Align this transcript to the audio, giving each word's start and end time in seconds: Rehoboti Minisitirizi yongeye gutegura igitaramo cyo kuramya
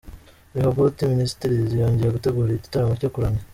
Rehoboti 0.55 1.11
Minisitirizi 1.13 1.81
yongeye 1.81 2.11
gutegura 2.15 2.49
igitaramo 2.51 2.93
cyo 3.01 3.11
kuramya 3.13 3.41